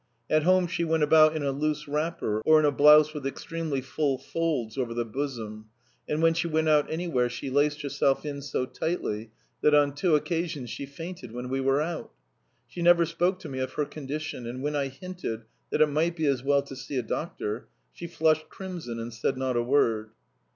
At 0.31 0.41
home 0.41 0.65
she 0.65 0.83
went 0.83 1.03
about 1.03 1.35
in 1.35 1.43
a 1.43 1.51
loose 1.51 1.87
wrapper 1.87 2.41
or 2.43 2.57
in 2.59 2.65
a 2.65 2.71
blouse 2.71 3.13
with 3.13 3.23
extremely 3.27 3.81
full 3.81 4.17
folds 4.17 4.75
over 4.75 4.95
the 4.95 5.05
bosom, 5.05 5.67
and 6.09 6.23
when 6.23 6.33
she 6.33 6.47
went 6.47 6.67
out 6.69 6.91
anywhere 6.91 7.29
she 7.29 7.51
laced 7.51 7.83
herself 7.83 8.25
in 8.25 8.41
so 8.41 8.65
tightly 8.65 9.29
that 9.61 9.75
on 9.75 9.93
two 9.93 10.15
occasions 10.15 10.71
she 10.71 10.87
fainted 10.87 11.33
when 11.33 11.49
we 11.49 11.61
were 11.61 11.81
out. 11.83 12.11
She 12.67 12.81
never 12.81 13.05
spoke 13.05 13.37
to 13.41 13.49
me 13.49 13.59
of 13.59 13.73
her 13.73 13.85
condition, 13.85 14.47
and 14.47 14.63
when 14.63 14.75
I 14.75 14.87
hinted 14.87 15.43
that 15.69 15.81
it 15.81 15.87
might 15.87 16.15
be 16.15 16.25
as 16.25 16.41
well 16.43 16.63
to 16.63 16.75
see 16.75 16.97
a 16.97 17.03
doctor, 17.03 17.67
she 17.93 18.07
flushed 18.07 18.49
crimson 18.49 18.97
and 18.99 19.13
said 19.13 19.37
not 19.37 19.55
a 19.55 19.61
word. 19.61 20.09